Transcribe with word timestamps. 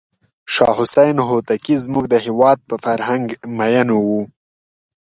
شاه 0.53 0.75
حسین 0.79 1.15
هوتکی 1.29 1.75
زموږ 1.83 2.05
د 2.09 2.15
هېواد 2.25 2.57
په 2.69 2.75
فرهنګ 2.83 3.25
مینو 3.57 3.97
و. 4.09 4.11